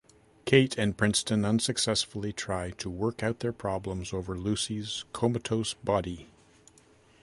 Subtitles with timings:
[0.45, 6.27] Kate and Princeton unsuccessfully try to work out their problems over Lucy's comatose body.